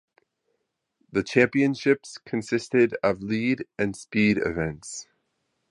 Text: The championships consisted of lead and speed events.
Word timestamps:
The 1.11 1.21
championships 1.21 2.17
consisted 2.17 2.97
of 3.03 3.21
lead 3.21 3.67
and 3.77 3.95
speed 3.95 4.39
events. 4.43 5.07